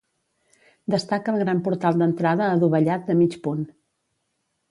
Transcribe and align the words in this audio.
Destaca 0.93 1.33
el 1.33 1.37
gran 1.43 1.59
portal 1.67 2.01
d'entrada 2.01 2.47
adovellat 2.55 3.05
de 3.11 3.17
mig 3.21 3.39
punt. 3.47 3.61